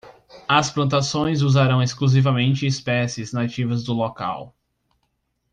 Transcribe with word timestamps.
As 0.49 0.71
plantações 0.71 1.43
usarão 1.43 1.79
exclusivamente 1.83 2.65
espécies 2.65 3.31
nativas 3.31 3.83
do 3.83 3.93
local. 3.93 4.55